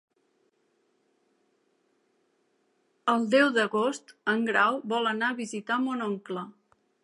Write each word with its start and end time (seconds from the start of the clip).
El 3.15 3.29
deu 3.35 3.53
d'agost 3.61 4.17
en 4.33 4.49
Grau 4.51 4.83
vol 4.95 5.15
anar 5.15 5.33
a 5.33 5.41
visitar 5.45 5.81
mon 5.87 6.05
oncle. 6.11 6.49